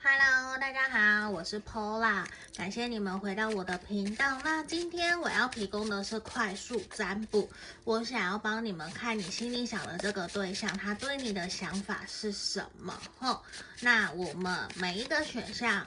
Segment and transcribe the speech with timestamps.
[0.00, 2.24] Hello，大家好，我是 Pola，
[2.56, 4.38] 感谢你们回到我的频道。
[4.44, 7.50] 那今天我要提供的是快速占卜，
[7.82, 12.96] 我想要帮你们看你心里想的这个对象，他对你的想法是什么？
[13.18, 13.42] 吼，
[13.80, 15.84] 那我们每一个选项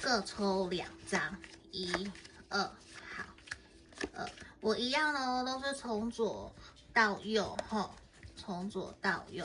[0.00, 1.36] 各抽两张，
[1.72, 1.92] 一、
[2.48, 3.24] 二，好，
[4.12, 4.24] 呃，
[4.60, 6.54] 我一样哦，都是从左
[6.92, 7.92] 到右，吼，
[8.36, 9.44] 从左到右，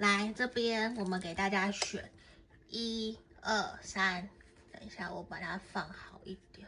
[0.00, 2.10] 来这边，我们给大家选
[2.68, 4.26] 一二三。
[4.72, 6.66] 等一下，我把它放好一点。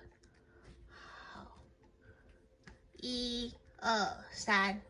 [0.91, 1.58] 好，
[2.92, 4.82] 一二三，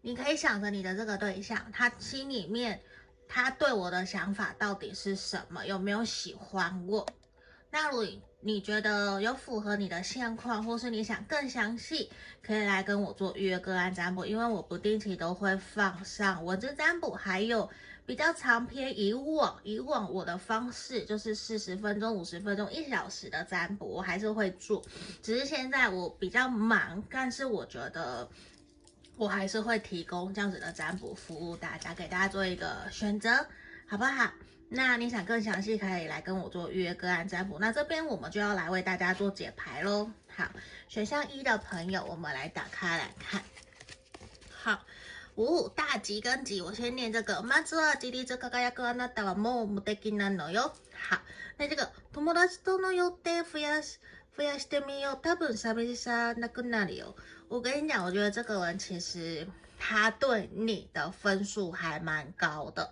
[0.00, 2.82] 你可以想着你的这个对象，他心里面
[3.28, 5.64] 他对我的想法到底是什么？
[5.64, 7.06] 有没有喜欢我？
[7.70, 8.04] 那如果
[8.42, 12.10] 你觉得有符合你的现况，或是你想更详细，
[12.42, 17.68] 可以来跟我做预约个案占卜，因为我不定期都会放上文字占卜，还有
[18.06, 18.98] 比较长篇。
[18.98, 24.82] 以往以往我的方式就是四十分钟、五十分钟、一小时的占卜，我还是会做，
[25.22, 28.26] 只是现在我比较忙，但是我觉得
[29.18, 33.46] 我还是会提供这样子的占卜服务，大家给大家做一个选择，
[33.89, 34.31] 好不好？
[34.69, 37.59] 那你想更详细，可以来跟我做预约个案占卜。
[37.59, 40.09] 那这边我们就要来为大家做解牌喽。
[40.35, 40.45] 好，
[40.89, 43.41] 选项一的朋友，我们来打开来看。
[44.49, 44.83] 好，
[45.35, 47.43] 五、哦、大吉跟吉，我先念这个。
[47.43, 50.73] まずは吉利这个がやくあなたはもう无敌なのよ。
[51.09, 51.21] 好，
[51.57, 53.99] 那这个友达との予定増やし
[54.35, 55.19] 増やしてみよう。
[55.21, 57.15] 多分寂しさなくなるよ。
[57.47, 62.91] 我跟你讲，我觉得这个人其实他对你的分数还蛮高的。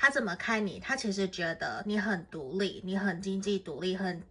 [0.00, 0.78] 他怎么看你？
[0.78, 4.22] 他其实觉得你很独立，你很经济独立，很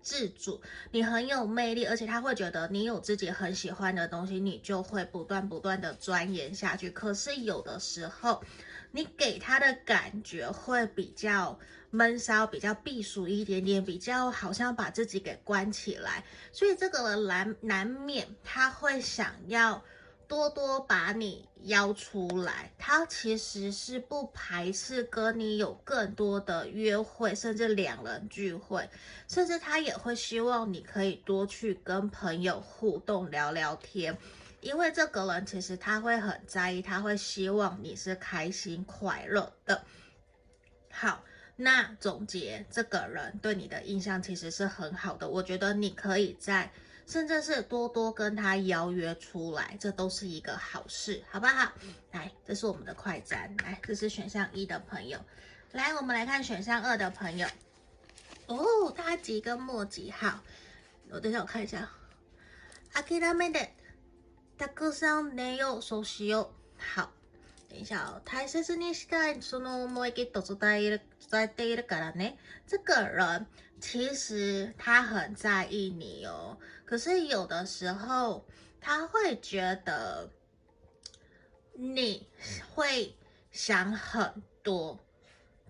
[0.00, 6.90] 自主，你很有魅力，而且他会觉得你有自己很喜欢的东西，你就会不断不断的钻研下去。
[6.90, 8.42] 可是有的时候，
[8.90, 11.58] 你给他的感觉会比较
[11.90, 19.84] 闷骚，比较避暑一点点，比较好像把自己给关起来，所以这个人难难免他会想要。
[20.32, 28.88] 多多把你邀出来，他其实是不排斥跟你有更多的约会，甚至两人聚会，
[29.28, 34.16] 甚至他也会希望你可以多去跟朋友互动聊聊天，
[34.62, 39.84] 因为这个人其实他会很在意，他会希望你是开心快乐的。
[40.90, 41.22] 好，
[41.56, 46.72] 那总结，这个人对你的印象其实是很好的，我觉得你可以在。
[47.11, 51.71] 甚至是多多跟他邀约出来，这都是一个好事，好不好？
[52.11, 55.19] 来，这是我们的快占，来，这是选项一的朋友，
[55.71, 57.47] 来，我们来看选项二的朋友。
[58.47, 60.41] 哦，大吉跟末吉，好，
[61.09, 61.89] 我等一下我看一下。
[62.93, 63.69] 谛めて
[64.57, 66.47] たくさん寝よう、そうしよう。
[66.79, 67.11] 好，
[67.71, 68.21] 等一下哦。
[68.25, 72.37] 大切にしたいその思いきっと伝える伝えているからね。
[72.67, 73.45] 这个人
[73.79, 76.57] 其实他很在意你哦。
[76.85, 78.45] 可是有的时候
[78.79, 80.29] 他会觉得
[81.73, 82.27] 你
[82.73, 83.13] 会
[83.51, 84.97] 想很多，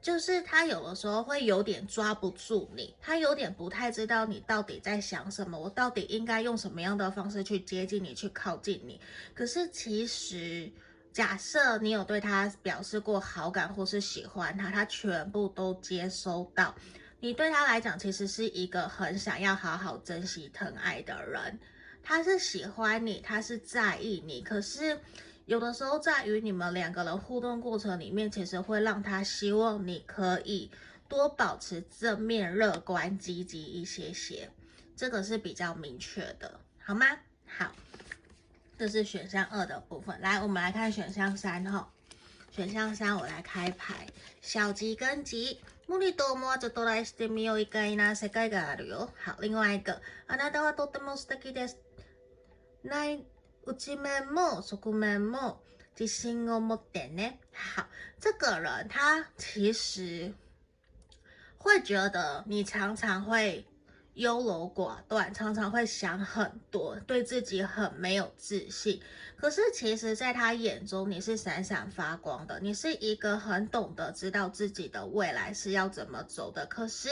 [0.02, 9.02] 就是他有的时候会有点抓不住你，他有点不太知道你到底在想什么，我到底应该用什么样的方式去接近你，去靠近你。
[9.34, 10.72] 可是其实
[11.12, 16.75] 假设你有对他表示过好感或是喜欢他，他全部都接收到。
[17.21, 21.59] 你对他来讲，其实是一个很想要好好珍惜疼爱的人，
[22.03, 24.41] 他是喜欢你，他是在意你。
[24.41, 24.99] 可是
[25.45, 30.71] 有的时候，在于你们两个人互动过程里面，其实会让他希望你可以
[31.09, 34.50] 多保持正面、乐观、积极一些些。
[34.97, 37.06] 这个是比较明确的，好吗？
[37.47, 37.71] 好，
[38.81, 40.20] 这是选项二的部分。
[40.22, 41.90] 来，我们来看选项三哈。
[42.52, 44.08] 选项三，我来开牌，
[44.42, 45.59] 小吉跟吉。
[45.88, 49.09] 无理と思わずトライしてみよう意外な世界があるよ。
[49.24, 51.78] 好，另外一个，あなたはとても素敌です。
[52.84, 53.24] 内
[53.66, 55.62] 内面も侧面も
[55.98, 57.40] 自信を持ってね。
[57.53, 57.86] 好，
[58.20, 60.34] 这个人他其实
[61.57, 63.66] 会觉得你常常会。
[64.14, 69.00] 优柔寡断，常常会想很多，对自己很没有自信。
[69.37, 72.61] 可是其实，在他眼中，你是闪闪发光的。
[72.61, 76.67] 你是一个很懂得知道自己的未来是要怎么走的。
[76.67, 77.09] 可是，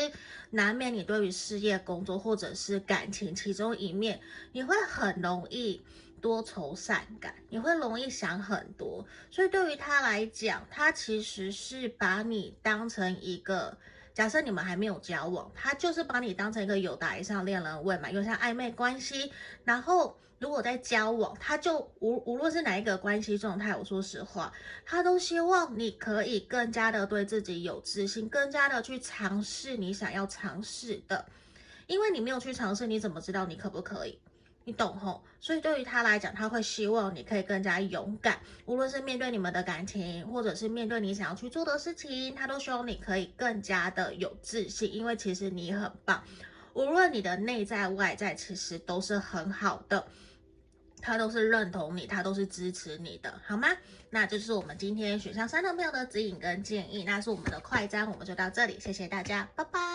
[0.50, 4.20] 难免你对于事业、工作或者是感情其中一面，
[4.52, 5.82] 你会很容易
[6.20, 9.06] 多愁善感，你会容易想很多。
[9.30, 13.78] 所以，对于他来讲，他其实是把你当成一个。
[14.12, 19.32] 假设你们还没有交往，他就是把你当成一个友达以上恋人未满，又像暧昧关系。
[19.64, 24.52] 然后如果在交往，他就无无论是哪一个关系状态，我说实话，
[24.84, 31.24] 他都希望你可以更加的对自己有自信，更加的去尝试你想要尝试的。
[31.86, 34.18] 因为你没有去尝试，你怎么知道你可不可以？
[34.70, 35.20] 你懂吼？
[35.40, 44.94] 所以对于他来讲，他会希望你可以更加勇敢，无论是面对你们的感情，或者是面对你想要去做的事情，他都希望你可以更加的有自信。
[44.94, 46.22] 因为其实你很棒，
[46.74, 50.06] 无论你的内在外在，其实都是很好的，
[51.02, 53.66] 他都是认同你，他都是支持你的，好吗？
[54.10, 59.89] 那就是我们今天选项三的朋友的指引跟建议，那是我们的快章，我们就到这里，谢谢大家，拜拜。